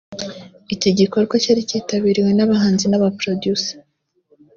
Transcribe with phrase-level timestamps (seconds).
[0.73, 3.79] Iki gikorwa cyari cyitabiriwe n’abahanzi n’aba Producer